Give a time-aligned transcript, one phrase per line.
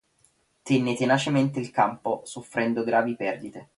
[0.63, 3.69] Tenne tenacemente il campo, soffrendo gravi perdite.